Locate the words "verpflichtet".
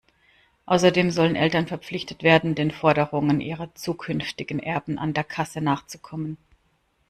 1.67-2.23